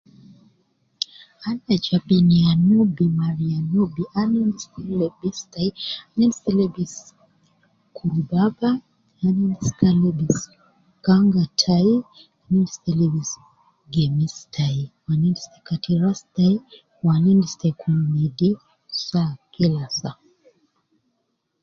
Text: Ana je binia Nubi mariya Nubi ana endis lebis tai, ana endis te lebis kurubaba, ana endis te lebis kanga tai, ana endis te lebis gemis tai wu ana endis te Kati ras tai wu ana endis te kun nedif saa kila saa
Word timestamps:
Ana 1.47 1.73
je 1.83 1.95
binia 2.07 2.51
Nubi 2.67 3.05
mariya 3.21 3.57
Nubi 3.71 4.03
ana 4.19 4.37
endis 4.45 4.67
lebis 4.99 5.39
tai, 5.53 5.69
ana 6.09 6.19
endis 6.25 6.39
te 6.43 6.49
lebis 6.59 6.93
kurubaba, 7.95 8.69
ana 9.25 9.41
endis 9.47 9.69
te 9.79 9.87
lebis 10.01 10.37
kanga 11.05 11.43
tai, 11.61 11.89
ana 12.43 12.49
endis 12.57 12.75
te 12.83 12.91
lebis 12.99 13.31
gemis 13.93 14.35
tai 14.55 14.79
wu 15.01 15.07
ana 15.13 15.25
endis 15.29 15.45
te 15.51 15.59
Kati 15.67 15.91
ras 16.01 16.19
tai 16.35 16.53
wu 16.99 17.05
ana 17.15 17.27
endis 17.33 17.53
te 17.61 17.69
kun 17.79 17.97
nedif 18.15 18.57
saa 19.07 19.31
kila 19.53 19.83
saa 19.99 20.17